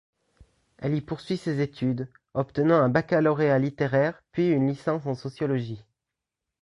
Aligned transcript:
Elle 0.79 0.95
y 0.95 1.01
poursuit 1.01 1.37
ses 1.37 1.61
études, 1.61 2.09
obtenant 2.33 2.81
un 2.81 2.89
baccalauréat 2.89 3.59
littéraire, 3.59 4.19
puis 4.31 4.49
une 4.49 4.67
licence 4.67 5.05
en 5.05 5.13
sociologie. 5.13 5.85